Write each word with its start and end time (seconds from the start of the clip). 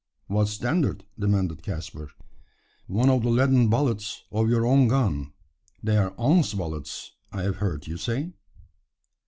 "What 0.25 0.47
standard?" 0.47 1.03
demanded 1.19 1.61
Caspar. 1.61 2.09
"One 2.87 3.07
of 3.11 3.21
the 3.21 3.29
leaden 3.29 3.69
bullets 3.69 4.23
of 4.31 4.49
your 4.49 4.65
own 4.65 4.87
gun. 4.87 5.31
They 5.83 5.95
are 5.97 6.15
ounce 6.19 6.55
bullets, 6.55 7.11
I've 7.31 7.57
heard 7.57 7.85
you 7.85 7.97
say?" 7.97 8.33